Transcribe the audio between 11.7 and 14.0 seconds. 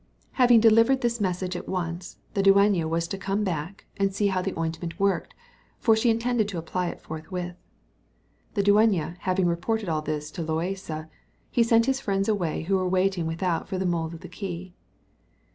away his friends who were waiting without for the